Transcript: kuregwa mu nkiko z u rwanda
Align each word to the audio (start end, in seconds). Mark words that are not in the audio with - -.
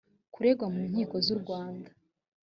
kuregwa 0.33 0.65
mu 0.75 0.81
nkiko 0.89 1.15
z 1.25 1.27
u 1.35 1.37
rwanda 1.41 1.89